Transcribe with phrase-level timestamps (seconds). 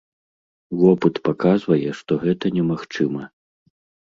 [0.81, 3.23] Вопыт паказвае, што гэта немагчыма.